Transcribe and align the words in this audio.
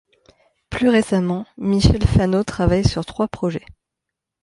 Plus 0.71 0.89
récemment, 0.89 1.45
Michel 1.59 2.01
Fano 2.03 2.43
travaille 2.43 2.83
sur 2.89 3.05
trois 3.05 3.27
projets. 3.27 3.67